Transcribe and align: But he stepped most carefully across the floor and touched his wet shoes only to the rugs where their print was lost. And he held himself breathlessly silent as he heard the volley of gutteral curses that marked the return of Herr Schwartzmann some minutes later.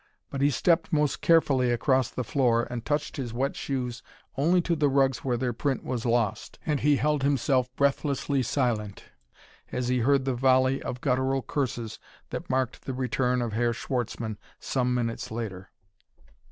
But 0.31 0.41
he 0.41 0.49
stepped 0.49 0.91
most 0.91 1.21
carefully 1.21 1.69
across 1.71 2.09
the 2.09 2.23
floor 2.23 2.65
and 2.71 2.83
touched 2.83 3.17
his 3.17 3.35
wet 3.35 3.55
shoes 3.55 4.01
only 4.35 4.59
to 4.61 4.75
the 4.75 4.89
rugs 4.89 5.19
where 5.19 5.37
their 5.37 5.53
print 5.53 5.83
was 5.83 6.07
lost. 6.07 6.57
And 6.65 6.79
he 6.79 6.95
held 6.95 7.21
himself 7.21 7.69
breathlessly 7.75 8.41
silent 8.41 9.03
as 9.71 9.89
he 9.89 9.99
heard 9.99 10.25
the 10.25 10.33
volley 10.33 10.81
of 10.81 11.01
gutteral 11.01 11.43
curses 11.45 11.99
that 12.31 12.49
marked 12.49 12.85
the 12.85 12.95
return 12.95 13.43
of 13.43 13.53
Herr 13.53 13.73
Schwartzmann 13.73 14.39
some 14.59 14.95
minutes 14.95 15.29
later. 15.29 15.69